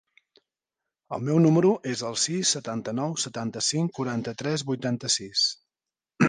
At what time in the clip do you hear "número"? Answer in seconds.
1.43-1.73